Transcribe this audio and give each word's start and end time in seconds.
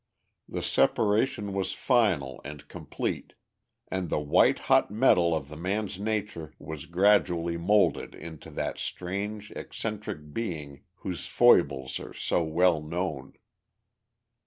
The 0.49 0.63
separation 0.63 1.53
was 1.53 1.73
final 1.73 2.41
and 2.43 2.67
complete, 2.67 3.33
and 3.87 4.09
the 4.09 4.17
white 4.19 4.57
hot 4.57 4.89
metal 4.89 5.35
of 5.35 5.47
the 5.47 5.55
man's 5.55 5.99
nature 5.99 6.55
was 6.57 6.87
gradually 6.87 7.55
moulded 7.55 8.15
into 8.15 8.49
that 8.49 8.79
strange 8.79 9.51
eccentric 9.51 10.33
being 10.33 10.81
whose 10.95 11.27
foibles 11.27 11.99
are 11.99 12.15
so 12.15 12.43
well 12.43 12.81
known. 12.81 13.33